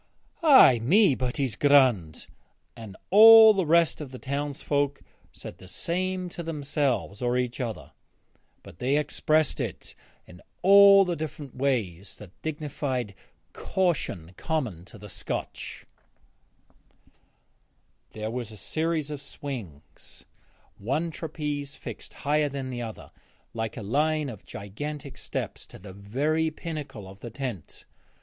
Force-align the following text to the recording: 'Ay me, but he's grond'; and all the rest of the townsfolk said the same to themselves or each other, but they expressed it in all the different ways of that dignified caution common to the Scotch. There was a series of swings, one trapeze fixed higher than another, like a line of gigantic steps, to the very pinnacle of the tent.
'Ay 0.41 0.79
me, 0.79 1.13
but 1.13 1.37
he's 1.37 1.55
grond'; 1.55 2.25
and 2.75 2.97
all 3.11 3.53
the 3.53 3.67
rest 3.67 4.01
of 4.01 4.09
the 4.09 4.17
townsfolk 4.17 5.03
said 5.31 5.59
the 5.59 5.67
same 5.67 6.27
to 6.27 6.41
themselves 6.41 7.21
or 7.21 7.37
each 7.37 7.61
other, 7.61 7.91
but 8.63 8.79
they 8.79 8.97
expressed 8.97 9.59
it 9.59 9.93
in 10.25 10.41
all 10.63 11.05
the 11.05 11.15
different 11.15 11.55
ways 11.55 12.13
of 12.13 12.17
that 12.31 12.41
dignified 12.41 13.13
caution 13.53 14.33
common 14.37 14.85
to 14.85 14.97
the 14.97 15.07
Scotch. 15.07 15.85
There 18.13 18.31
was 18.31 18.51
a 18.51 18.57
series 18.57 19.11
of 19.11 19.21
swings, 19.21 20.25
one 20.79 21.11
trapeze 21.11 21.75
fixed 21.75 22.15
higher 22.15 22.49
than 22.49 22.73
another, 22.73 23.11
like 23.53 23.77
a 23.77 23.83
line 23.83 24.29
of 24.29 24.47
gigantic 24.47 25.15
steps, 25.15 25.67
to 25.67 25.77
the 25.77 25.93
very 25.93 26.49
pinnacle 26.49 27.07
of 27.07 27.19
the 27.19 27.29
tent. 27.29 27.85